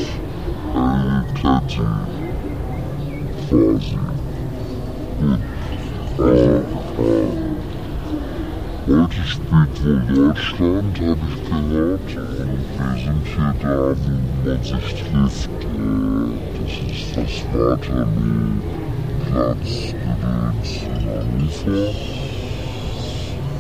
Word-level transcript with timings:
sich 14.63 14.95
trifft, 14.95 15.51
äh, 15.51 16.33
das 16.59 16.75
ist 16.91 17.17
das 17.17 17.35
Warten 17.53 18.61
Platz 19.31 19.93
Gedöns 19.93 20.71
Hannover. 20.85 21.95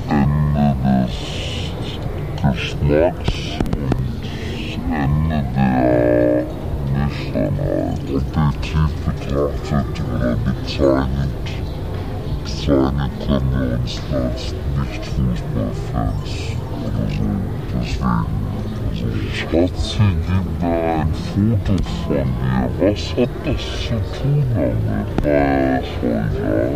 Ende 0.08 0.68
des 0.84 1.14
Geschmacks 2.42 3.34
und 3.76 4.22
Ende 4.92 5.40
der 5.56 6.44
Nüchternheit. 6.92 7.92
Objektiv 8.14 8.92
betrachtet 9.06 10.02
oder 10.14 10.36
bezeichnet, 10.36 11.46
bezeichnet 12.44 13.10
können 13.26 13.50
wir 13.52 13.78
uns 13.78 14.00
als 14.12 14.54
Nicht-Fußballfans 14.78 16.32
oder 16.82 17.04
so. 17.08 17.30
Deswegen 17.74 18.42
Schatzi, 19.34 19.98
gib 19.98 20.46
mir 20.60 21.00
ein 21.00 21.12
Foto 21.12 21.74
von 22.06 22.14
mir. 22.16 22.70
Was 22.78 23.04
hat 23.16 23.28
das 23.44 23.64
zu 23.82 23.96
tun 24.14 24.44
damit? 24.54 25.08
Naja, 25.24 25.80
oh 25.80 25.82
ist 25.82 25.92
voll 25.98 26.70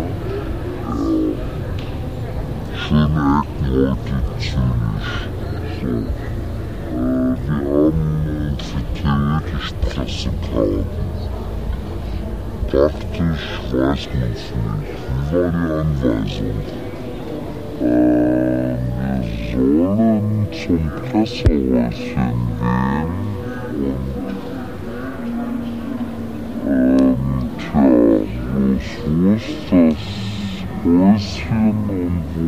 Schöne 2.89 3.43
Ecken 3.43 3.67
heute 3.75 4.17
ziemlich. 4.41 5.09
So. 5.81 5.89
Äh, 6.97 7.37
wir 7.45 7.55
haben 7.55 7.67
uns 8.53 8.67
theoretisch 8.95 9.71
pressen 9.83 10.35
können. 10.53 10.87
Praktisch 12.69 13.47
weiß 13.73 14.05
man 14.15 14.33
es 14.33 14.47
nicht. 14.51 14.99
Wie 15.15 15.37
war 15.37 15.51
die 15.51 15.67
Anweisung? 15.79 16.59
Äh, 17.81 18.77
wir 19.01 19.79
sollen 19.87 20.36
und 20.47 20.55
zum 20.55 20.91
Presseräuschen 21.11 22.35
gehen. 22.61 23.11
Und, 23.77 24.31
ähm, 26.67 27.17
tja, 27.59 27.85
wo 29.07 29.33
ist 29.35 29.49
das 29.71 30.01
Häuschen 30.85 31.75
und 31.89 32.25
wo 32.35 32.47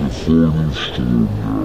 Gefallen 0.05 0.53
im 0.65 0.73
Strom, 0.73 1.27
ja. 1.41 1.57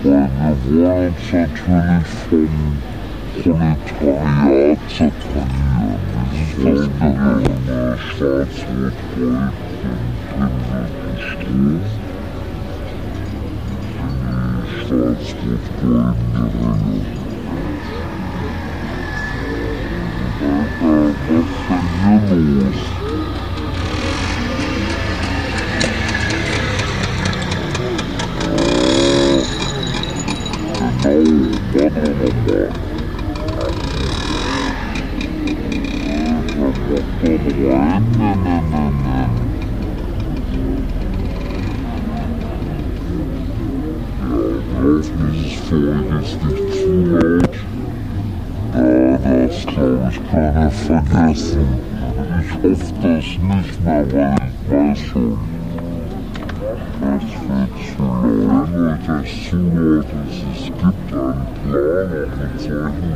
Weil 0.00 0.30
wir 0.68 0.86
wollen 0.86 1.08
uns 1.08 1.32
natürlich 1.32 2.10
von 2.28 2.97
Polizei 3.42 4.76
zertrainieren. 4.88 5.98
Das 6.58 6.78
ist 6.80 6.90
auch 7.00 7.46
der 7.66 7.96
Schwarzrot-Gold 7.98 9.52
in 10.98 11.18
Strom. 11.20 11.80
Schwarzrot-Gold 14.86 16.18
Alter, 16.34 16.74
was 21.28 21.50
denn 21.68 21.86
hier 22.04 22.36
los? 22.36 22.80
Genau, 30.78 31.56
warte 31.74 32.02
nochmal. 32.12 32.87
zu 50.70 50.76
vergessen. 50.86 51.66
Ich 52.40 52.54
hoffe 52.54 52.92
das 53.02 53.24
nicht 53.24 53.84
mehr, 53.84 54.04
weil 54.12 54.34
ich 54.36 54.72
weiß 54.72 55.00
schon, 55.00 55.38
das 57.00 57.22
wird 57.48 57.74
zu 57.96 58.04
lange, 58.46 58.98
das 59.06 59.28
zu 59.48 59.56
laut. 59.56 60.06
Es 60.30 60.64
gibt 60.64 60.82
einen 60.82 60.94
Plan, 61.08 61.38
auch 61.38 62.32
mit 62.38 62.54
solchen 62.60 63.08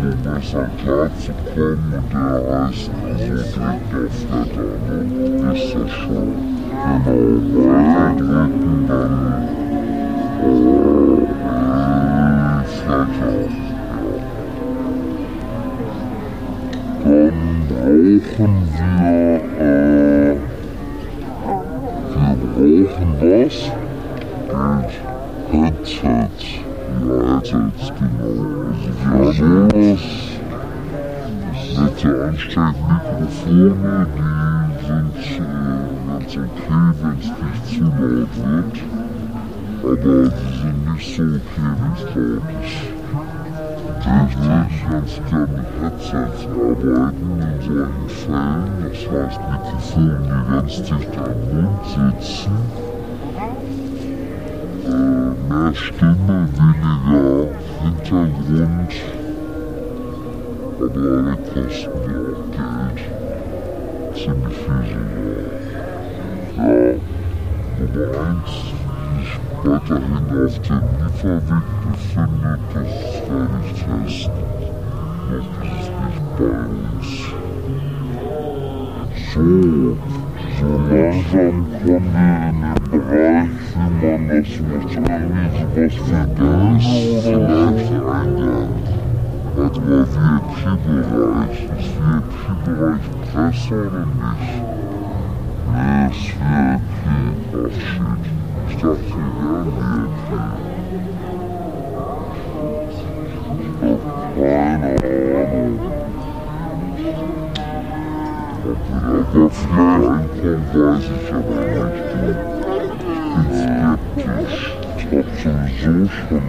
Dingen 0.00 0.18
besser 0.22 0.66
klarzukommen 0.82 1.92
und 1.94 2.12
der 2.12 2.66
heißt 2.68 2.90
also 3.04 3.34
Dickerflatter, 3.56 4.70
ne? 4.86 4.96
Ist 5.52 5.74
das 5.74 5.90
schon? 5.90 6.28
Genau, 7.04 7.22
weil 7.66 8.59
brauchen 18.40 18.68
wir, 18.72 19.36
äh, 19.60 20.34
wir 22.08 22.86
brauchen 22.88 23.10
was? 23.20 23.56
Geld, 24.48 24.92
Headsets. 25.52 26.46
Ja, 27.06 27.18
Headsets, 27.36 27.84
genau. 27.98 28.32
Also 28.78 28.88
wir 28.98 29.06
haben 29.06 29.70
sowas. 29.70 30.04
Nette 31.76 32.10
Ansteckmikrofone, 32.24 34.06
die 34.16 34.30
sind 34.86 35.18
äh, 35.36 35.48
ganz 36.08 36.32
okay, 36.36 36.86
wenn 37.00 37.18
es 37.18 37.28
nicht 37.28 37.62
zu 37.68 37.84
laut 37.84 38.32
wird. 38.36 38.76
Aber 39.82 39.96
die 39.96 40.52
sind 40.60 40.80
nicht 40.94 41.08
so 41.16 41.22
okay, 41.22 41.72
wie 41.80 41.92
es 41.94 42.04
laut 42.14 42.42
ist. 42.64 43.00
kannst 44.90 45.20
gerne 45.28 45.46
mit 45.52 45.66
Headsets 45.80 46.46
arbeiten 46.46 47.28
in 47.40 47.58
solchen 47.62 48.08
Fällen. 48.08 48.70
Das 48.82 49.00
heißt, 49.06 49.40
mit 49.40 49.60
Mikrofonen, 49.62 50.22
die 50.24 50.42
ganz 50.50 50.74
dicht 50.76 51.14
am 51.18 51.38
Mund 51.54 51.84
sitzen. 51.86 52.56
Äh, 54.86 55.30
mehr 55.48 55.74
Stimme, 55.74 56.38
weniger 56.56 57.48
Hintergrund. 57.82 58.92
Aber 60.76 61.00
alle 61.00 61.36
kosten 61.36 62.00
ja 62.06 62.18
auch 62.26 62.46
Geld. 62.56 63.00
Ziemlich 64.14 64.56
viel 64.56 64.84
sogar. 64.90 65.50
Ja, 66.56 66.68
Nummer 67.78 68.10
1 68.28 68.70
weiterhin 69.62 70.14
auf 70.16 70.58
dem 70.60 70.82
Lieferweg 71.04 71.68
befindet, 71.84 72.60
das 72.74 72.90
werde 73.28 73.58
ich 73.64 73.72
testen. 73.84 74.59
So, 79.32 79.46
so 80.58 80.68
langsam 80.90 81.56
kommen 81.78 82.10
wir 82.12 82.34
in 82.48 82.58
den 82.60 82.80
Bereich, 82.90 83.52
wie 84.00 84.10
man 84.10 84.22
das 84.28 84.50
Material, 84.60 85.30
was 85.76 85.94
für 85.94 87.38
Gas 87.38 87.78
vielleicht 87.86 88.10
eingeht. 88.10 88.86
Hat 89.56 89.76
VIP-Bereich, 89.86 91.58
ist 91.78 91.94
VIP-Bereich 92.00 93.06
besser 93.32 93.80
oder 93.86 94.04
nicht? 94.06 94.54
Nee, 95.70 96.08
ist 96.10 96.34
VIP, 96.40 97.52
ach 97.54 97.78
shit, 97.78 98.22
ich 98.68 98.76
dachte, 98.76 99.14
wir 99.14 99.64
wären 99.76 100.10
VIP. 100.30 100.60
Doch 103.80 104.04
Ob 109.10 109.26
da 109.32 109.48
vielleicht 109.48 110.04
reinkommen, 110.06 110.70
weiß 110.72 111.02
ich 111.02 111.34
aber 111.34 111.60
nicht. 111.90 112.04
Ich 113.36 113.46
bin 113.48 114.44
skeptisch. 114.46 114.64
Ich 114.98 115.04
hab 115.06 115.28
sowieso 115.42 115.92
schon 116.06 116.44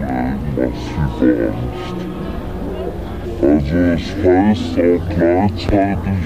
massive 0.54 1.30
Angst. 1.48 1.98
Also 3.42 3.76
es 3.76 4.06
heißt 4.24 4.74
auch 4.78 5.04
gleichzeitig 5.16 6.22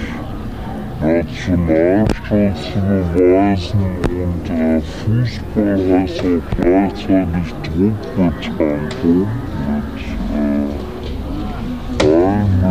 Nationalstolz 1.00 2.58
zu 2.72 2.80
beweisen 3.14 3.80
und 4.10 4.46
äh, 4.50 4.80
Fußball 4.80 5.80
heißt 6.00 6.20
auch 6.20 6.46
gleichzeitig 6.60 7.48
Druckbetankung 7.64 9.28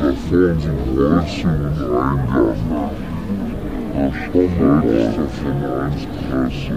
Da 0.00 0.08
vorne 0.28 0.54
sind 0.60 0.80
Holz 0.96 1.44
und 1.44 1.68
Eingang. 1.96 2.56
Das 3.96 4.16
Vermögenste 4.32 5.24
von 5.28 5.58
1 5.80 6.06
Presse. 6.16 6.76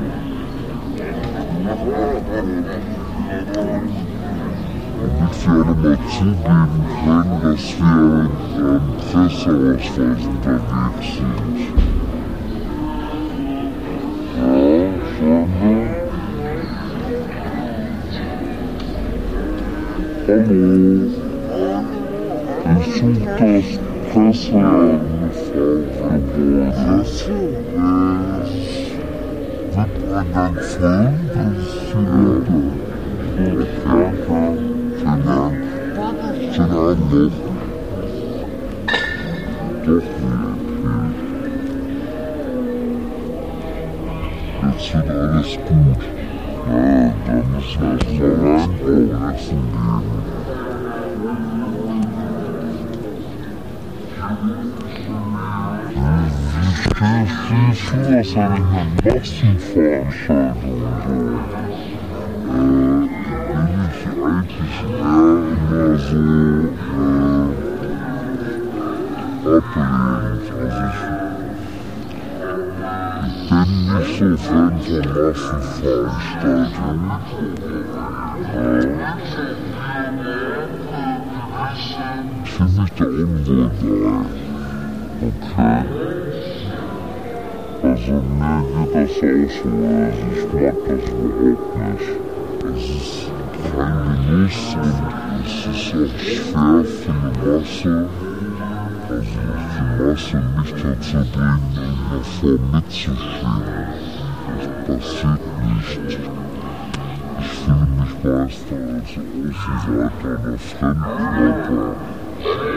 Damit 5.20 5.36
wir 5.46 5.54
alle 5.54 5.74
mal 5.76 5.98
zugeben 6.20 6.76
können, 7.04 7.38
dass 7.44 7.66
wir 7.80 8.30
am 8.60 8.86
Presseausweis 8.98 10.24
unterwegs 10.28 11.10
sind. 11.16 11.93
Hallo. 20.26 21.12
Ich 22.80 22.96
suche 22.96 23.28
das 23.40 23.68
Presseausweis. 24.14 25.04
Das 29.76 29.76
wird 29.76 29.94
ein 30.16 30.28
ganz 30.34 30.78
eine 58.36 58.60
Massenveranstaltung 59.14 60.84
so? 61.06 61.18
Äh, 62.50 63.08
eigentlich 64.26 64.78
eher 64.90 65.24
immer 65.54 65.98
so, 65.98 66.24
äh, 66.94 67.14
ablehnend. 69.56 70.18
Also 70.24 70.54
ich, 70.68 71.23
nicht 73.94 74.20
so 74.20 74.38
Fan 74.38 74.80
von 74.80 75.08
Massenveranstaltungen. 77.08 78.56
Ja. 78.56 79.18
Ich 82.44 82.52
fühle 82.52 82.70
mich 82.70 82.92
da 82.98 83.06
unwohl 83.06 83.70
bei. 84.04 84.26
Okay. 85.28 85.84
Also 87.84 88.14
mir 88.14 88.64
geht 88.78 88.96
das 88.96 89.12
auch 89.12 89.20
so, 89.20 89.68
also 90.04 90.24
ich 90.32 90.44
mag 90.54 90.76
das 90.88 91.04
überhaupt 91.10 91.78
nicht. 91.78 92.10
Es 92.64 92.84
ist 92.96 93.32
kein 93.76 94.28
Genuss 94.28 94.76
und 94.76 94.94
es 95.46 95.54
ist 95.54 95.68
auch 95.68 95.76
schwer 95.76 96.84
für 96.84 97.14
die 97.22 97.46
Masse, 97.46 98.10
also 99.14 99.30
die 99.76 99.86
Masse 100.02 100.42
mich 100.58 100.72
dazu 100.74 101.18
bringen, 101.32 101.74
immer 101.76 102.24
vor 102.24 102.58
mitzustehen. 102.72 103.64
Das 104.58 104.68
passiert 104.88 105.44
nicht. 105.64 106.20
Ich 107.40 107.48
fühle 107.48 107.88
mich 108.00 108.14
meistens 108.24 108.86
als 108.94 109.12
Außenseiter 109.14 110.32
oder 110.44 110.58
Fremdkörper. 110.58 111.90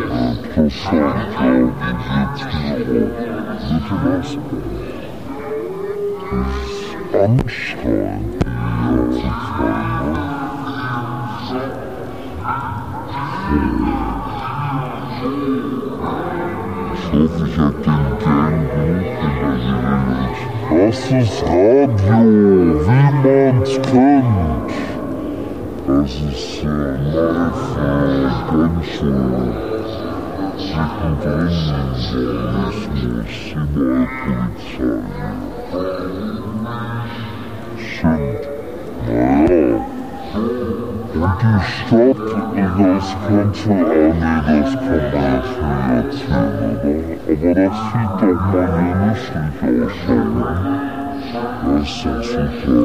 Interessant, 0.09 0.93
ja, 0.93 1.09
wie 1.27 2.01
geht's 2.13 2.45
mir 2.53 2.77
auch 2.77 3.65
mit 3.73 3.85
dem 3.91 4.03
Asper? 4.21 4.61
Das 6.31 6.51
ist 6.71 7.15
anstrengend, 7.15 8.35
die 8.35 8.53
ganze 8.53 8.85
Zeit, 8.85 8.93
ne? 8.93 9.05
Ich 9.11 9.25
hoffe, 9.25 10.16
ich 17.25 17.59
hab 17.59 17.83
den 17.83 18.07
Gang 18.23 18.69
überlebt. 18.73 19.57
Das 20.69 20.99
ist 21.11 21.43
Radio, 21.45 22.21
wie 22.87 23.09
man's 23.23 23.75
kennt. 23.91 24.71
Das 25.87 26.11
ist 26.11 26.65
äh, 26.65 26.97
live, 27.15 27.77
äh, 27.79 28.27
ganz 28.53 28.87
schön 28.87 29.67
mittendrin 31.07 31.49
Journalismus, 32.13 33.35
überall 33.55 34.09
Polizei. 34.23 35.01
Stimmt. 37.79 38.45
Naja. 39.07 39.87
Die 41.17 41.23
nee, 41.23 42.13
das 42.13 43.17
kann 43.25 43.37
man 43.37 43.47
jetzt 43.47 43.67
nicht 43.67 43.67
erzählen, 43.67 44.17
oder? 44.17 44.67
Aber 47.27 47.55
das 47.55 47.75
sieht 47.87 48.17
doch 48.21 48.41
mal 48.53 48.69
genüsslich 48.77 49.57
aus, 49.63 49.97
oder? 50.13 50.57
Das 51.65 51.89
ist 51.89 52.05
doch 52.05 52.23
super. 52.23 52.83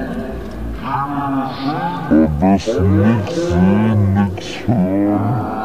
Am 2.10 2.30
besten 2.40 2.90
nichts 3.02 3.36
sehen, 3.50 4.14
nichts 4.14 4.68
hören. 4.68 5.65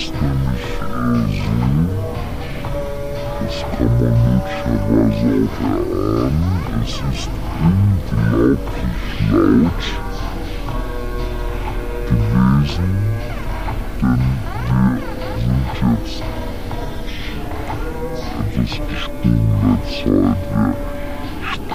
ist 0.00 0.12
nämlich 0.22 0.66
äh, 0.80 1.24
so, 1.36 1.56
das 3.40 3.56
kann 3.76 3.92
man 4.00 4.14
möglicherweise 4.24 5.30
auch 5.46 5.60
erahnen, 5.60 6.60
es 6.82 6.94
ist 7.12 7.30
unglaublich 7.60 8.94
laut 9.30 9.82
gewesen, 12.08 12.90
denn 14.00 14.24
wir 14.66 14.92
sind 15.40 15.68
jetzt 15.82 16.22
etwas 18.40 18.72
gesprungen 18.88 19.50
der 19.62 19.78
Zeit. 19.90 20.40
Wir 20.54 20.99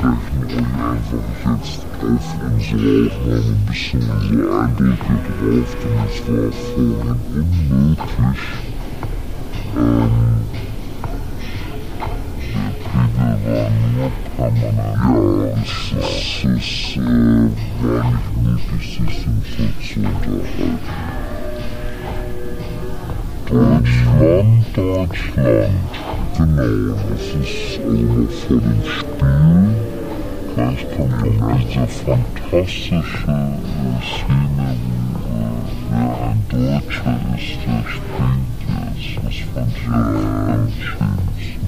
sprechen 0.05 0.45
euch 0.45 0.65
einfach 0.85 1.61
jetzt 1.61 1.83
auf 1.83 2.25
unsere 2.41 3.07
Aufnahme 3.07 3.41
ein 3.45 3.65
bisschen 3.67 4.03
unsere 4.09 4.45
Eindrücke 4.59 5.15
drauf, 5.39 5.71
denn 5.81 5.97
es 6.05 6.17
war 6.27 6.51
vorhin 6.51 7.19
unmöglich. 7.33 8.43
Ähm, 9.77 10.15
der 12.53 12.69
Pegel 12.85 13.33
war 13.45 13.69
nur 13.95 14.11
permanent. 14.35 14.95
Ja, 14.95 15.15
es, 15.61 15.75
ist, 15.91 16.45
es 16.45 16.97
äh, 16.97 17.49
war 17.83 18.03
nicht 18.11 18.33
möglich, 18.43 18.85
sich 18.99 19.15
sinnvoll 19.23 19.71
zu 19.81 19.99
unterhalten. 19.99 20.79
Deutschland, 23.47 24.65
Deutschland. 24.73 25.75
Genau, 26.37 26.95
das 27.09 27.25
ist 27.41 27.79
also 27.85 28.03
noch 28.03 28.31
vor 28.31 28.57
dem 28.57 28.81
Spiel. 28.83 29.84
Gleich 30.55 30.87
kommt 30.95 31.37
noch 31.37 31.59
diese 31.67 31.85
fantastische 31.85 32.95
äh, 32.95 33.01
Szene, 33.99 34.67
äh, 34.71 35.43
wer 35.91 36.15
ein 36.29 36.39
Deutscher 36.47 37.19
ist, 37.35 37.59
der 37.65 37.83
spielt 37.91 38.59
jetzt. 38.63 39.17
Das 39.21 39.35
fand 39.53 39.73
ich 39.75 39.87
am 39.87 40.15
am 40.47 40.69
schönsten. 40.79 41.67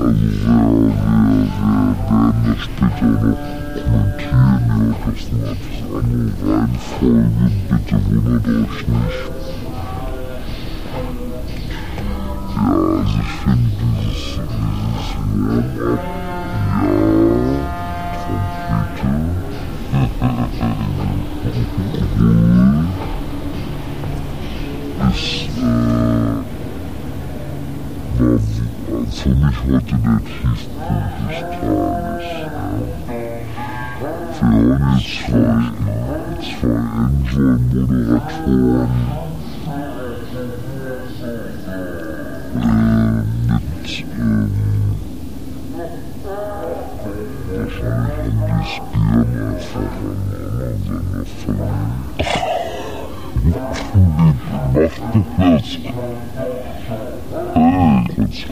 Also 0.00 0.16
wir, 0.16 0.56
wir 0.56 1.92
werden 2.08 2.40
das 2.46 2.60
später 2.64 3.08
noch 3.12 3.36
kommentieren, 3.76 4.62
ja, 4.68 4.78
das 5.04 5.20
ist 5.20 5.28
etwas 5.28 5.78
andere 5.92 6.32
Reihenfolge, 6.50 7.44
bitte 7.68 7.96
wundert 8.06 8.46
euch 8.48 8.80
nicht. 8.88 9.22
Ja, 12.56 12.72
also 12.72 13.04
ich 13.04 13.30
finde 13.44 13.70
dieses, 13.78 14.40
dieses 15.34 16.27
für 29.28 29.34
mich 29.34 29.56
heute 29.66 29.96
der 29.98 30.20
Tiefpunkt 30.24 31.12
des 31.28 31.40
Tages. 31.60 32.24
Haben 34.40 34.70
jetzt 34.70 35.26
zwei, 35.26 35.58
zwei 36.60 36.80
Enjoy-Moderatoren 37.04 39.27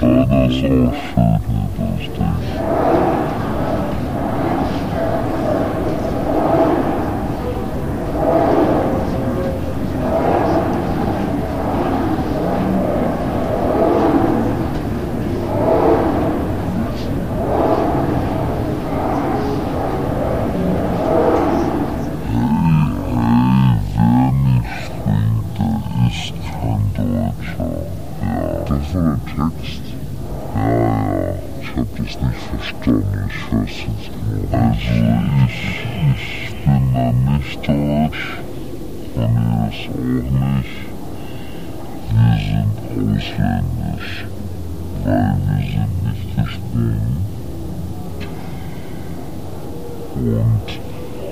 Rein, 0.02 0.28
das 0.28 0.28
ist 0.28 0.30
auch 0.34 0.50
schön, 0.50 0.92
ja, 31.76 31.82
ich 31.82 31.88
hab 31.88 31.96
das 31.96 32.22
nicht 32.22 32.42
verstanden. 32.50 33.28
Ich 33.28 33.52
hör's 33.52 33.70
jetzt 33.70 34.10
nur. 34.26 34.60
Also, 34.60 34.90
ich, 35.46 35.60
ich 36.16 36.56
bin 36.64 36.84
dann 36.94 37.18
nicht 37.24 37.58
deutsch. 37.68 38.24
ihr 39.14 39.68
es 39.68 39.80
auch 39.88 40.30
nicht. 40.56 40.76
Wir 42.12 42.36
sind 42.38 42.76
ausländisch, 43.16 44.24
weil 45.04 45.36
wir 45.46 45.60
sind 45.70 45.94
nicht 46.04 46.26
gesprungen. 46.36 47.16
Und 50.14 50.85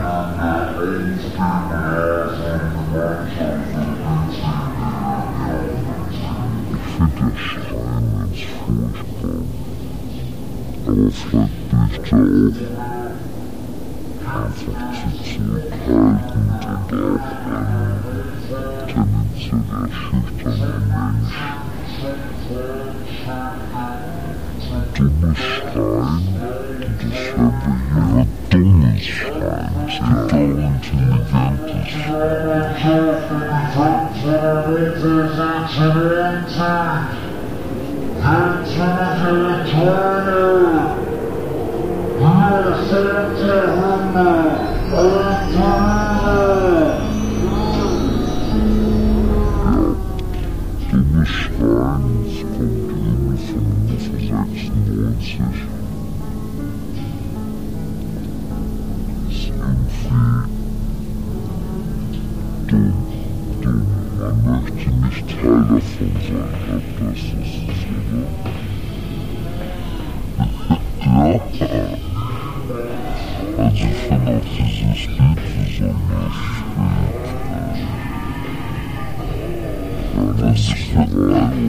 Aber 10.91 11.09
vielleicht 11.13 12.11
bin 12.11 12.51
ich 12.51 12.59
da 12.59 12.77
auch 14.27 14.43
einfach 14.43 14.79
zu 14.93 15.09
zurückhaltend 15.23 16.63
und 16.67 16.91
auch 16.99 17.23
ein 17.47 18.01
tendenziell 18.89 19.63
schüchterner 19.93 20.83
Mensch. 20.91 21.39
Dummes 24.97 25.39
Schreien, 25.39 26.25
das 26.81 27.19
hören 27.37 27.55
wir 27.65 28.15
hier 28.17 28.30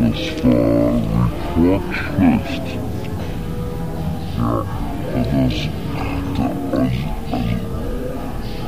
das 0.02 0.44
war 0.44 0.94
rekordschlecht. 1.54 2.66
Ja, 4.36 4.48
aber 4.48 5.24
das, 5.32 5.56
da, 6.36 6.46
also, 6.72 7.04
also, 7.30 7.56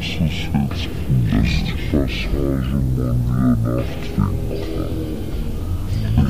Ist 0.00 1.66
die 1.66 1.76
Passage, 1.90 2.28
man 2.72 2.82
wieder 2.92 3.14
nachtrinken. 3.64 4.58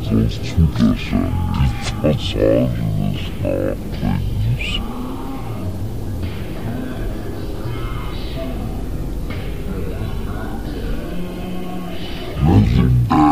sonst 0.03 0.41
tut 0.57 0.75
das 0.79 1.03
ja 1.11 1.19
nicht 1.19 1.97
Passagen 2.03 3.13
des 3.13 3.27
Nachdenkens. 3.43 4.36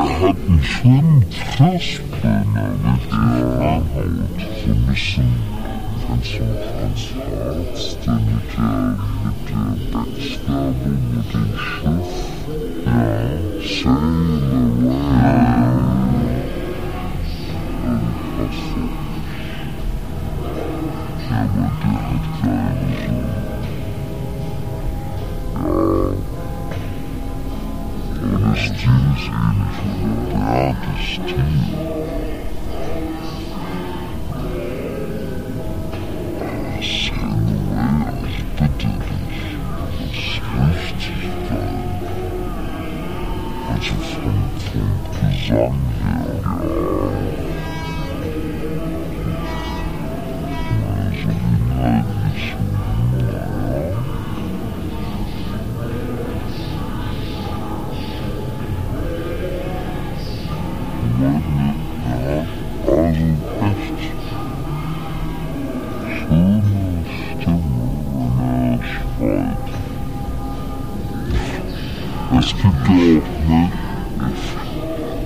Er 0.05 0.29
hat 0.29 0.37
einen 0.49 0.63
schönen 0.63 1.25
Fressbrenner 1.57 2.71
mit 2.83 3.11
der 3.11 3.61
Haut, 3.61 4.87
bisschen 4.87 5.25
ganz 6.09 6.27
so 6.27 6.45
Franz 6.79 7.03
Harz, 7.15 7.97
der 8.05 8.15
mit 8.15 8.51
der, 8.57 8.99
mit 9.25 9.41
der 9.49 9.69
Backstabbing, 9.93 11.05
mit 11.15 11.29
dem 11.33 11.51
Schiff, 11.57 12.13
ja, 12.85 13.01
Sailor 13.61 14.95
Away. 15.35 16.05
Unfassbar. 17.85 18.91
Ja, 21.31 21.39
aber 21.41 21.71
der 21.83 21.97
hat 22.11 22.29
Der 31.05 32.04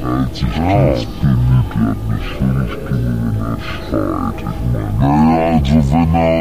Als 0.03 0.43
ich 0.43 0.49
das 0.57 1.07
bemüht 1.21 1.73
hat, 1.77 1.97
eine 2.09 2.19
schöne 2.21 2.65
Stimme, 2.69 3.13
wenn 3.23 3.39
er 3.47 3.59
schreit. 3.63 4.39
Ich 4.39 4.45
meine, 4.73 4.93
naja, 4.99 5.47
also 5.55 5.79
wenn 5.93 6.13
er 6.15 6.39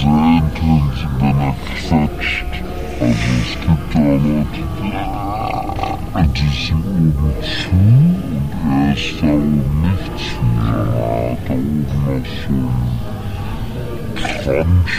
sehr 0.00 0.26
intensiv, 0.38 1.10
wenn 1.18 1.38
er 1.40 1.54
quetscht. 1.74 2.50
Also 3.00 3.30
es 3.42 3.52
gibt 3.60 3.90
ja 3.94 4.12
Leute, 4.12 4.62
die, 4.78 4.94
die 6.34 6.50
sind 6.66 6.84
oben 6.86 7.32
zu 7.42 7.74
und 7.74 8.52
er 8.70 8.92
ist 8.92 9.18
nicht 9.22 10.14
zu, 10.18 10.38
sondern 10.68 10.86
er 10.92 12.14
hat 12.14 12.26
so 12.46 12.54
einen 12.54 12.90
Crunch. 14.14 14.96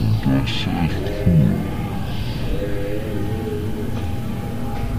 Und 0.00 0.18
das 0.24 0.50
ist 0.50 0.66
echt 0.66 1.06
cool. 1.24 1.55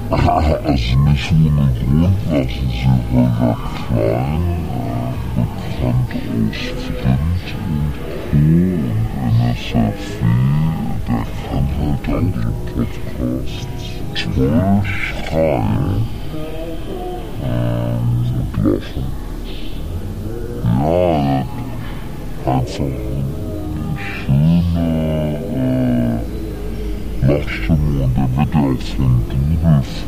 Also 0.10 0.64
nicht 0.64 0.98
ohne 0.98 1.68
Grund 1.74 2.18
lassen 2.32 2.70
sie 2.70 2.88
Holger 3.12 3.58
Klein, 3.90 4.46
äh, 4.72 5.36
bekannt 5.36 6.12
aus 6.14 6.62
Flint 6.86 7.48
und 7.58 7.94
Co. 8.32 8.38
und 8.38 8.98
NSFW, 9.42 10.24
der 11.08 11.24
kann 11.44 11.68
halt 11.82 12.06
auch 12.08 12.28
so 12.42 12.50
Podcasts 12.74 13.68
toll 14.16 14.82
schreien 14.86 16.08
ähm, 17.44 18.08
und 18.38 18.54
lachen. 18.64 19.08
Ja, 20.64 21.46
einfach 22.46 23.07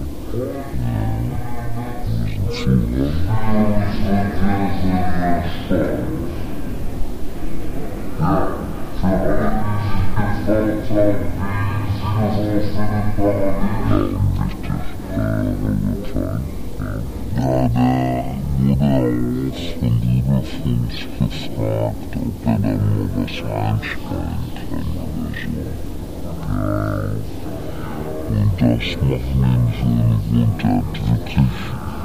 Ja, 8.18 8.48
müssen 8.48 8.98
zuhören. 13.16 14.31
Ja, 15.14 15.42
der 17.68 18.24
wurde 18.58 18.84
auch 18.84 19.60
von 19.78 19.94
Liebefons 20.00 20.96
gefragt, 21.18 22.12
ob 22.16 22.46
er 22.46 22.58
da 22.58 22.68
mal 22.68 23.08
was 23.16 23.36
kann 23.42 23.80
oder 24.70 24.82
so. 25.38 25.52
Ja. 26.48 26.66
Und 28.30 28.52
das 28.58 28.86
Grund, 28.98 29.28
er 30.58 30.68
hat 30.68 30.94
wirklich, 31.10 31.50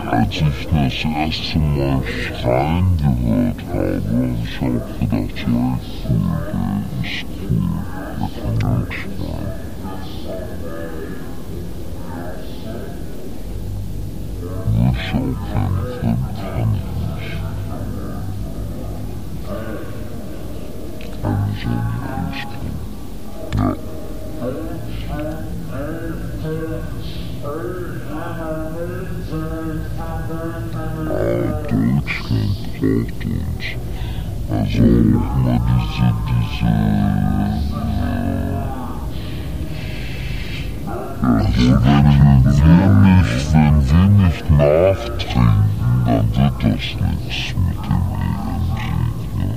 als 0.10 0.36
ich 0.36 0.60
das 0.68 0.98
erste 1.06 1.58
Mal 1.60 2.02
schreien 2.42 2.90
gehört 2.98 3.62
habe, 3.70 4.02
habe 4.12 4.36
ich 4.44 4.56
auch 4.58 4.88
gedacht, 5.00 5.38
ja, 5.48 5.80
cool, 6.04 6.28
der 6.52 6.68
ist 7.04 7.26
cool, 7.50 7.72
der 8.20 8.28
kann 8.28 8.64
auch 8.64 8.92
schreien. 8.92 9.67
Mal 15.14 15.78
diese, 36.28 37.77
also 41.28 41.74
wenn 41.84 42.08
wir 42.46 42.88
nicht, 43.04 43.54
wenn 43.54 43.78
wir 43.90 44.08
nicht 44.24 44.48
nachtrinken, 44.50 45.68
dann 46.06 46.28
wird 46.36 46.58
das 46.64 46.88
nichts 47.02 47.54
mit 47.58 47.80
dem 47.86 48.04
EM-Sieg, 48.16 49.20
ne? 49.36 49.50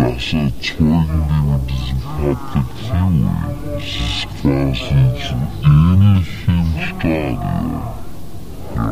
mit 0.00 1.90
Public 2.20 2.68
Viewing. 2.88 3.28
Das 3.74 3.84
ist 3.84 4.26
quasi 4.40 4.96
so 5.20 5.38
ähnlich 5.64 6.30
wie 6.46 6.58
im 6.58 6.70
Stadion. 6.88 7.70
Ja. 8.76 8.88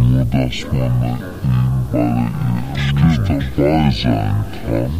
Nur, 0.00 0.24
dass 0.24 0.58
man 0.72 0.92
da 1.00 1.12
eben 1.44 1.82
bei 1.92 1.98
der 1.98 3.06
nicht 3.08 3.24
dabei 3.28 3.90
sein 3.90 4.38
kann. 4.66 4.92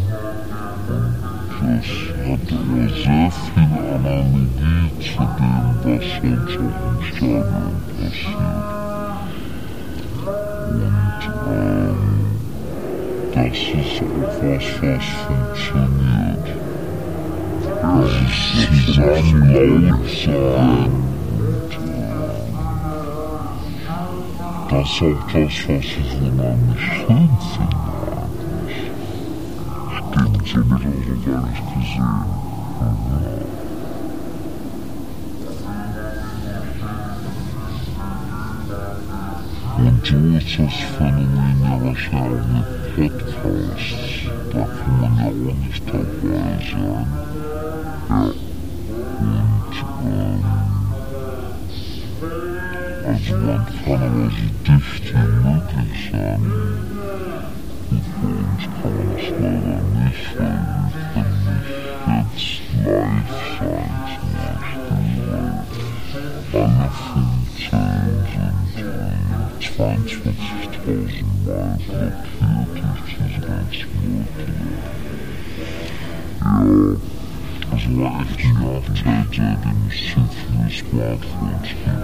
Und 0.89 1.17
das 1.61 1.87
hat 2.27 2.47
aber 2.51 2.85
sehr 2.93 3.31
viel 3.31 3.71
Analogie 3.95 4.87
zu 4.99 5.23
dem, 5.37 5.65
was 5.83 6.05
sonst 6.21 6.55
auch 6.57 6.77
im 6.89 7.01
Stadion 7.03 7.75
passiert. 7.97 8.63
Und 10.69 11.23
ähm, 11.49 12.22
ist 13.73 13.99
auch 14.03 14.43
was, 14.43 14.67
was 14.81 15.05
funktioniert. 15.25 16.47
Dieses 17.81 18.85
zusammen 18.85 19.41
laut 19.53 20.07
sein 20.07 20.93
und 21.39 21.73
äh, 21.73 22.13
das 24.69 24.89
das, 25.33 25.55
was 25.67 25.83
ich 25.83 26.11
unheimlich 26.21 26.79
schön 26.79 27.29
finde 27.53 27.81
eigentlich. 28.21 28.81
Stimmt, 29.97 30.43
so 30.47 30.57
habe 30.69 30.93
ich 31.01 31.25
gar 31.25 31.41
nicht 31.47 31.65
gesehen. 31.73 32.29
Und 39.75 40.05
so 40.05 40.17
ist 40.37 40.59
das 40.59 40.75
Phänomen 40.97 41.57
ja 41.63 41.73
wahrscheinlich 41.83 42.82
Podcasts. 42.95 44.23
Nicht 44.53 45.87
dabei 45.87 46.05
sein. 46.23 47.07
Ja. 48.09 48.19
Und, 48.19 49.73
ähm, 50.05 50.43
also 53.07 53.33
man 53.37 53.61
kann 53.83 54.01
aber 54.03 54.29
so 54.29 54.45
dicht 54.63 55.05
wie 55.09 55.27
möglich 55.41 56.01
sein. 56.11 56.43
Und 57.89 58.05
bei 58.21 58.29
uns 58.29 58.63
kann 58.81 58.93
man 58.95 59.07
das 59.15 59.27
leider 59.41 59.81
nicht, 60.05 60.29
weil 60.37 60.57
wir 60.93 61.05
können 61.13 61.47
nicht 62.05 62.33
jetzt 62.33 62.51
live 62.85 63.33
sein 63.59 63.93
zum 64.13 64.29
Beispiel, 64.37 65.01
weil 66.51 66.61
alle 66.61 66.89
Funktionen 67.11 68.21
sind 68.33 68.77
äh, 68.83 69.17
22.000 70.99 71.25
Mal 71.45 72.32
das 77.71 77.97
war 77.97 78.21
echt 78.21 78.39
die 78.39 78.53
Nachteil, 78.53 79.25
seitdem 79.31 79.79
es 79.89 79.97
so 80.13 80.21
viele 80.33 80.69
Smartphones 80.71 81.69
gibt. 81.69 82.03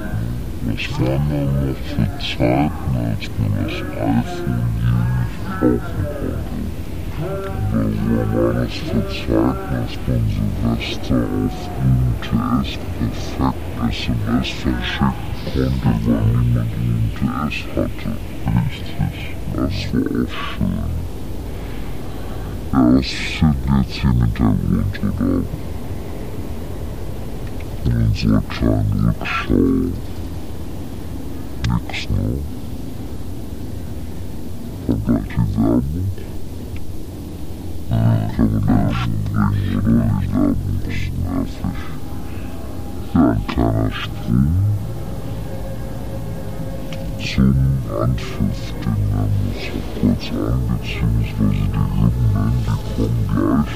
Was 0.65 0.83
waren 0.99 1.25
da 1.29 1.41
noch 1.65 1.79
für 1.87 2.09
Zeiten, 2.19 2.91
als 2.97 3.25
man 3.37 3.51
das 3.63 3.75
iPhone 3.95 4.69
hier 4.79 5.03
nicht 5.15 5.39
kaufen 5.59 5.99
konnte? 5.99 6.29
Wo 8.05 8.19
war 8.37 8.53
das 8.53 8.73
für 8.73 9.03
Zeiten, 9.09 9.71
als 9.75 9.93
man 10.07 10.23
Silvester 10.29 11.21
auf 11.23 11.57
UMTS 11.81 12.69
perfekt 12.99 13.65
SMS 13.89 14.49
verschicken 14.49 15.15
konnte, 15.45 15.63
weil 15.83 16.23
niemand 16.43 16.71
UMTS 16.77 17.57
hatte? 17.75 18.11
Richtig, 18.45 18.95
das 19.53 19.57
war 19.57 19.65
auch 19.65 19.71
schön. 19.71 20.98
Ja, 22.71 22.95
was 22.95 23.05
steht 23.05 23.55
jetzt 23.79 23.91
hier 23.93 24.11
im 24.11 24.21
Hintergrund, 24.21 24.99
oder? 25.03 25.41
In 27.85 27.95
unserer 28.07 28.41
kleinen 28.41 29.05
Rückschau. 29.05 29.89
Nix, 31.67 32.09
ne? 32.09 32.37
Und 34.87 35.05
gleich 35.05 35.23
die 35.23 35.57
Werbung. 35.57 36.11
Ja, 37.89 38.29
kann 38.35 38.49
man 38.53 38.63
da 38.67 38.93
springen, 38.93 39.25
oder? 39.33 40.11
Die 40.21 40.31
Werbung 40.33 40.55
ist 40.87 41.11
nervig. 41.23 41.77
Ja, 43.15 43.35
ein. 43.47 44.78
Anpfiff, 47.19 48.73
den 48.79 48.95
werden 49.11 49.35
wir 49.43 49.59
auch 49.59 49.91
kurz 49.99 50.25
an, 50.31 50.63
beziehungsweise 50.69 51.67
die 51.67 51.83
Hymnen, 51.99 52.63
die 52.65 52.77
kommen 52.95 53.23
gleich. 53.27 53.75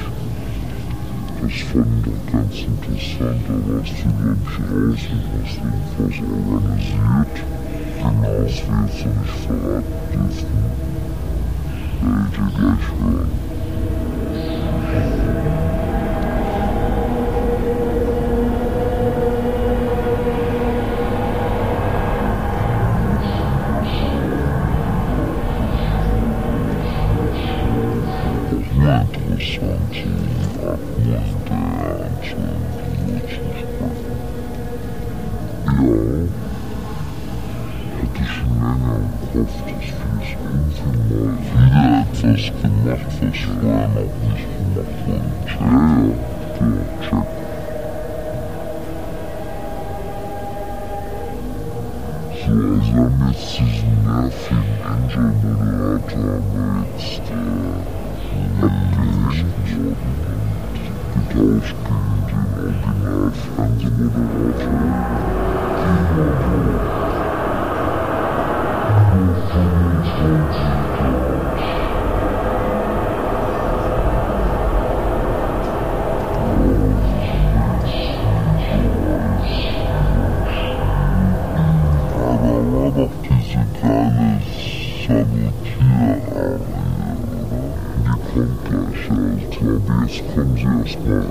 Das 1.42 1.56
fand 1.68 2.08
ich 2.08 2.22
ganz 2.32 2.56
interessant, 2.64 3.42
da 3.46 3.56
warst 3.68 4.00
du, 4.00 4.08
glaub 4.16 4.44
ich, 4.48 4.58
raus 4.64 5.04
und 5.12 5.26
hast 5.44 5.60
irgendwas 5.60 6.18
organisiert. 6.54 7.36
Genau, 7.98 8.32
das 8.44 8.58
wir 8.64 8.80
jetzt 8.88 9.04
noch 9.04 9.16
nicht 9.20 9.40
verraten 9.46 10.00
dürfen. 10.14 10.54
Werdet 12.02 12.38
ihr 12.38 12.50
gleich 12.56 12.88
hören. 13.00 13.32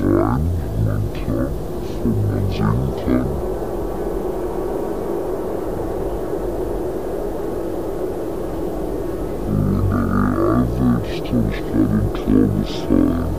Mein 0.01 1.05
Tag, 1.15 1.53
wo 2.03 2.09
man 2.09 2.45
sehen 2.51 2.85
kann. 3.05 3.27
In 9.49 9.59
der 9.91 10.05
Realwelt 10.09 11.05
ist, 11.13 11.23
glaube 11.25 11.51
ich, 11.51 11.61
gerade 11.67 11.97
ein 11.99 12.09
Tor 12.15 12.47
gefallen. 12.59 13.31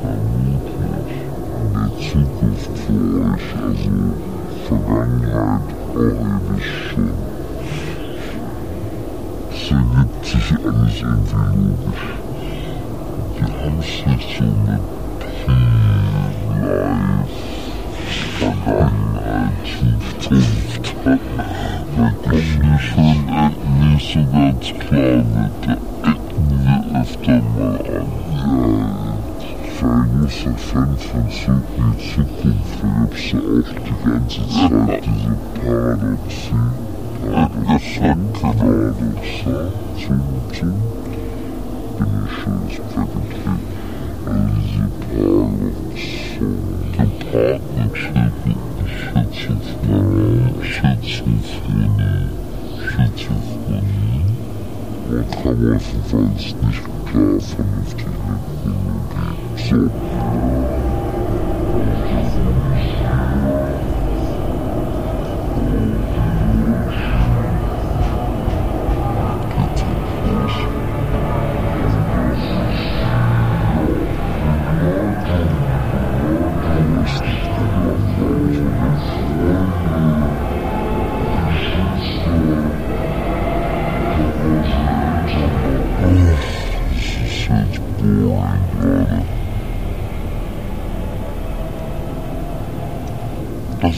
Vermutlich. 0.00 1.16
In 1.56 1.72
der 1.74 1.90
Zukunft 1.98 2.74
für 2.78 3.02
euch, 3.32 3.48
also 3.62 3.94
Vergangenheit, 4.66 5.68
auch 5.92 5.96
ewig 5.96 6.64
schon. 6.88 7.10
Es 9.50 9.70
ergibt 9.70 10.22
sich 10.24 10.48
alles 10.64 10.96
irgendwie 11.02 11.40
logisch. 11.56 12.15
Kommen 22.22 22.42
die 22.62 22.78
schon 22.78 23.28
Ecken 23.28 23.92
nicht 23.92 24.12
so 24.12 24.20
ganz 24.32 24.66
klar 24.78 25.18
mit. 25.18 25.54
Da 25.62 25.72
ecken 26.10 26.46
wir 26.62 27.00
öfter 27.00 27.40
mal 27.58 27.80
an. 27.96 28.06
Ich 29.40 29.82
war 29.82 30.02
ein 30.02 30.28
Fan 30.56 30.96
von 30.96 31.24
Zurück 31.30 31.64
Zukunft. 31.98 32.82
Da 32.82 32.88
gibt's 33.04 33.32
ja 33.32 33.38
auch 33.38 33.70
die 33.84 33.96
ganze 34.08 34.42
Zeit 34.48 35.04
diese 35.04 35.34
Paradoxie. 35.60 36.64
Paradoxie, 37.22 38.14
Paradoxa, 38.32 39.56
zum, 39.98 40.20
zum. 40.52 40.95
Ich 41.98 42.02
schon 42.42 42.60
das 42.66 42.76
Prädikat. 42.94 43.60
Also 44.26 44.56
diese 44.60 44.88
Paradoxe. 45.10 46.16
Partnership 47.76 48.26
Schizophrenie, 49.36 50.52
Schizophrenie, 50.62 52.28
Schizophrenie. 52.78 54.24
Man 55.08 55.24
kann 55.30 55.56
jedenfalls 55.60 56.12
nicht 56.12 56.56
klar 56.58 56.72
vernünftig 57.06 57.56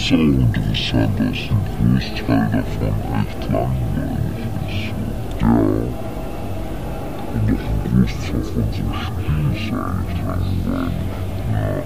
Auch 0.09 0.15
interessant, 0.15 1.21
dass 1.21 1.37
ein 1.51 1.61
Großteil 1.77 2.47
davon 2.51 2.97
echt 3.13 3.41
langweilig 3.53 4.41
ist. 4.67 4.89
Ja. 5.43 5.53
Und 7.35 7.47
auch 7.53 7.67
ein 7.69 7.81
Großteil 7.93 8.41
von 8.41 8.67
so 8.73 8.87
Spielen 9.05 9.49
ist 9.53 9.69
eigentlich 9.69 10.21
langweilig. 10.25 10.97
Ja. 11.53 11.85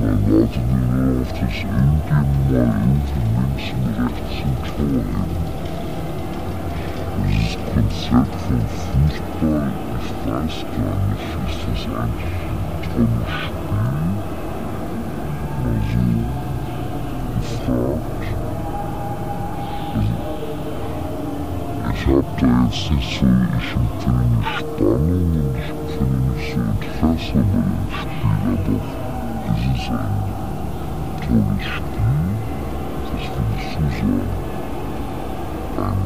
Man 0.00 0.18
wartet 0.32 0.66
nur 0.72 1.20
auf 1.20 1.28
das 1.28 1.40
irgendjemand 1.40 2.32
mal 2.50 2.64
irgendwie 2.80 3.28
links 3.36 3.66
und 3.76 3.92
rechts 4.00 4.36
ein 4.40 4.56
Tor 4.64 4.96
hin. 4.96 5.32
Dieses 7.28 7.56
Konzept 7.74 8.34
von 8.40 8.62
Fußball, 8.72 9.68
ich 10.00 10.10
weiß 10.24 10.56
gar 10.72 10.96
nicht, 11.10 11.28
ist 11.50 11.60
das 11.68 11.82
eigentlich 12.00 12.32
ein 12.48 12.72
tolles 12.94 13.32
Spiel? 13.44 13.63
Ich 21.94 22.10
hab 22.10 22.38
da 22.38 22.46
jetzt 22.64 22.90
nicht 22.90 23.18
so, 23.18 23.26
ich 23.58 23.70
empfinde 23.74 24.24
nicht 24.36 24.54
Spannung 24.58 25.30
und 25.34 25.54
ich 25.56 25.70
empfinde 25.70 26.18
nicht 26.30 26.48
so 26.52 26.60
Interesse 26.60 27.38
bei 27.50 27.62
dem 27.64 27.90
Spiel, 27.90 28.44
aber 28.54 28.76
es 29.50 29.62
ist 29.74 29.90
ein 29.90 30.14
tolles 31.26 31.64
Spiel, 31.64 32.12
das 33.10 33.24
will 33.34 33.50
ich 33.56 33.66
so 33.72 34.12
sagen. 35.76 36.04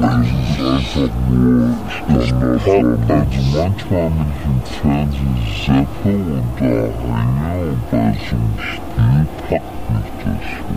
Ein 0.00 0.22
es 0.22 0.43
ist 0.78 0.96
einfach 0.96 1.14
nur 1.30 1.76
Standard. 1.88 3.10
Also 3.10 3.58
manchmal, 3.58 4.10
wenn 4.10 4.28
ich 4.30 4.44
im 4.44 4.58
Fernsehen 4.80 5.36
seppe 5.66 6.12
und 6.14 6.52
da 6.58 6.64
hänge 6.64 7.52
und 7.70 7.82
bei 7.90 8.14
so 8.28 8.36
einem 8.36 8.58
Spiel 8.58 9.26
packt 9.48 9.76
mich 9.90 10.10
das 10.24 10.42
schon. 10.50 10.76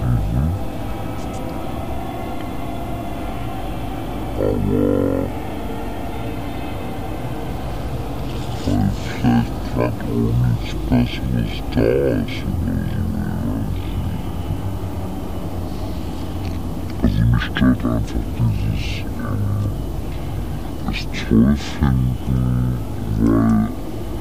Mhm. 0.00 0.50
Aber 4.38 4.80
weil 8.66 8.90
vielleicht 9.20 9.56
gerade 9.74 10.00
auch 10.04 10.34
nichts 10.48 10.74
mich 17.40 17.56
stört 17.56 17.84
einfach 17.84 18.24
dieses 18.38 19.04
ähm, 19.18 19.70
das 20.86 21.06
toll 21.28 21.56
finden, 21.56 22.78
weil 23.20 23.68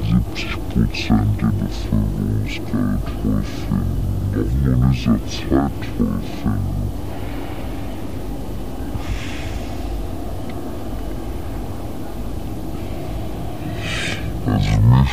70% 0.05 1.37
der 1.37 1.47
Bevölkerung 1.47 2.45
es 2.45 2.55
gerade 2.71 2.99
toll 3.21 3.43
finden, 3.43 3.99
noch 4.33 4.51
nur 4.63 4.85
in 4.85 4.91
dieser 4.91 5.19
Zeit 5.27 5.71
toll 5.97 6.21
finden. 6.41 6.79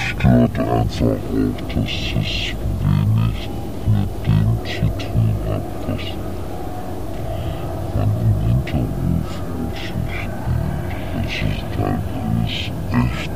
Stört 0.09 0.59
einfach 0.59 1.07
auch, 1.07 1.55
dass 1.69 1.91
es 1.91 2.55
wenig 2.83 3.51
mit 3.93 4.13
dem 4.27 4.49
zu 4.65 4.87
tun 4.99 5.29
hat, 5.47 5.63
was 5.87 6.26
Es 11.37 11.43
ist 11.43 12.73
echt 12.91 13.31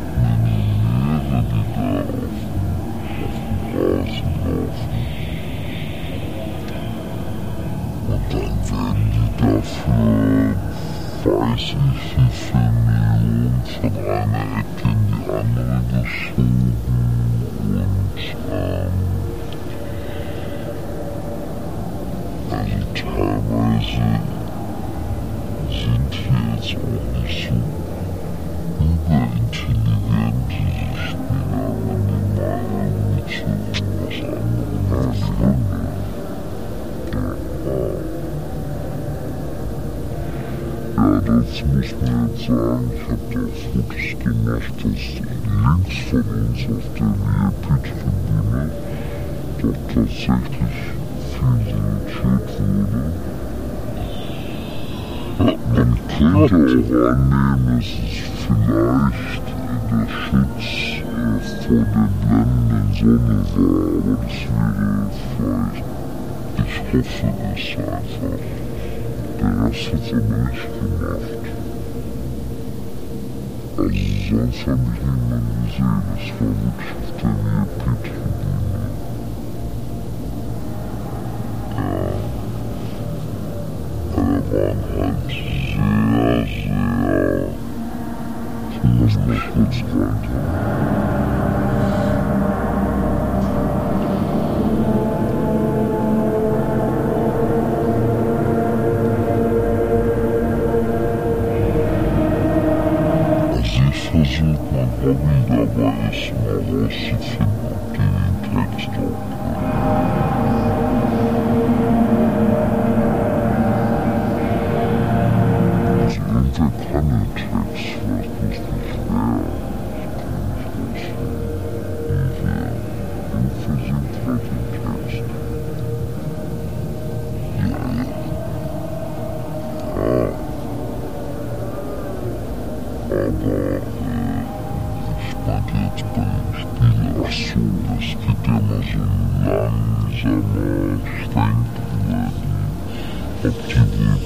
ich 41.80 41.92
will 41.92 42.08
sagen, 42.08 42.90
ich 42.94 43.04
habe 43.08 43.26
das 43.32 43.58
wirklich 43.74 44.18
gemacht, 44.18 44.76
dass 44.76 45.02
links 45.64 45.96
von 46.10 46.20
uns 46.20 46.60
auf 46.68 46.86
der 46.98 47.10
Viapitribüne 47.20 48.64
doch 49.62 49.80
tatsächlich 49.88 50.78
viel 51.32 51.60
wurde. 52.20 53.04
Man 55.38 55.96
könnte 56.16 56.36
auch 56.36 56.52
annehmen, 57.10 57.66
dass 57.66 57.86
es 57.86 58.16
vielleicht 58.44 59.46
der 59.90 60.06
Schutz 60.08 60.66
vor 61.66 61.84
der 61.94 62.08
blendenden 62.26 62.90
Sonne 62.98 63.38
war, 64.50 64.72
aber 65.38 65.60
das 66.56 66.72
wäre 66.92 67.04
vielleicht, 67.04 67.58
ich 67.58 67.76
hoffe 67.78 67.86
es 67.86 68.04
einfach. 68.20 68.42
Der 69.40 69.52
Rest 69.64 69.86
hat 69.92 70.04
aber 70.12 70.36
nicht 70.50 70.68
gemacht. 70.80 71.59
Yes, 73.92 74.32
and 74.32 74.54
some 74.54 74.94
human 74.94 75.44
reserves 75.64 76.26
for 76.38 76.44
which 76.46 76.86
have 76.86 77.10
done 77.20 77.40
me 77.44 77.50
a 77.58 77.64
pit 77.80 78.02
for 78.14 78.30
me. 78.30 78.50
Yeah. 81.74 82.20
Urban 84.16 84.78
hunts, 84.94 85.34
yes. 85.34 86.50
So 88.74 88.80
there's 88.94 89.16
no 89.16 89.34
good 89.54 89.72
strength, 89.74 90.26
huh? 90.26 90.59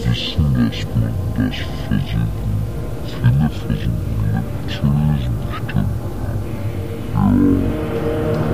Wissen 0.07 0.55
dass 1.37 1.55
für 1.55 1.99
sie 1.99 2.29
viele 3.07 3.49
Versuche 3.49 4.43
natürlich 4.67 5.31
bestimmt. 5.51 5.89
Ja. 7.15 8.54